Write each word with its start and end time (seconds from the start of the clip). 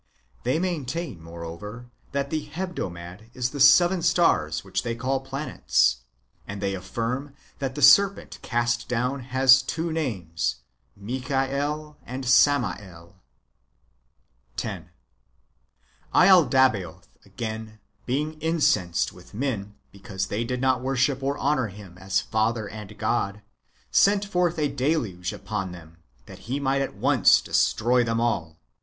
They 0.41 0.57
maintain, 0.57 1.21
moreover, 1.21 1.91
that 2.11 2.31
the 2.31 2.39
holy 2.45 2.53
Heb 2.53 2.73
domad 2.75 3.29
is 3.35 3.51
the 3.51 3.59
seven 3.59 4.01
stars 4.01 4.63
which 4.63 4.81
they 4.81 4.95
call 4.95 5.19
planets; 5.19 5.97
and 6.47 6.59
they 6.59 6.73
affirm 6.73 7.35
that 7.59 7.75
the 7.75 7.83
serpent 7.83 8.39
cast 8.41 8.87
down 8.89 9.19
has 9.19 9.61
two 9.61 9.91
names, 9.91 10.61
Michael 10.97 11.97
and 12.03 12.25
Samael. 12.25 13.21
10. 14.57 14.89
laldabaoth, 16.15 17.07
again, 17.23 17.77
being 18.07 18.41
incensed 18.41 19.13
with 19.13 19.35
men, 19.35 19.75
because 19.91 20.25
they 20.29 20.43
did 20.43 20.59
not 20.61 20.81
worship 20.81 21.21
or 21.21 21.37
honour 21.37 21.67
him 21.67 21.99
as 21.99 22.21
father 22.21 22.67
and 22.67 22.97
God, 22.97 23.43
sent 23.91 24.25
forth 24.25 24.57
a 24.57 24.67
deluge 24.67 25.31
upon 25.31 25.73
them, 25.73 25.97
that 26.25 26.39
he 26.49 26.59
might 26.59 26.81
at 26.81 26.95
once 26.95 27.39
destroy 27.39 28.03
them 28.03 28.19
all. 28.19 28.57